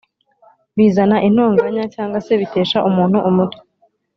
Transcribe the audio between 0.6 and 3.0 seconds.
Bizana intonganya cyangwa se bitesha